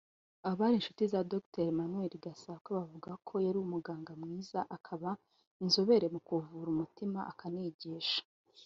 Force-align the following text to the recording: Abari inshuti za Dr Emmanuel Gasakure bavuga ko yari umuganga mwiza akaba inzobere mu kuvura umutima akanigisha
Abari 0.49 0.73
inshuti 0.77 1.03
za 1.11 1.21
Dr 1.31 1.61
Emmanuel 1.71 2.11
Gasakure 2.25 2.75
bavuga 2.81 3.11
ko 3.27 3.33
yari 3.45 3.57
umuganga 3.65 4.11
mwiza 4.21 4.59
akaba 4.77 5.09
inzobere 5.63 6.05
mu 6.13 6.19
kuvura 6.27 6.67
umutima 6.75 7.19
akanigisha 7.31 8.21